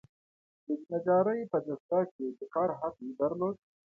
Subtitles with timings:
[0.65, 3.55] د نجارۍ په دستګاه کې یې د کار حق نه درلود.